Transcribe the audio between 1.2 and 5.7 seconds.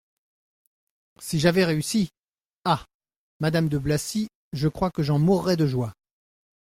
j'avais réussi! Ah! madame de Blacy, je crois que j'en mourrais de